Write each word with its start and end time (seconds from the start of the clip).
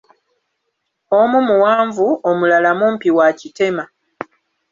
Omu 1.19 1.37
muwanvu, 1.47 2.07
omulala 2.29 2.71
mumpi 2.79 3.07
oba 3.11 3.17
waakitema. 3.17 3.83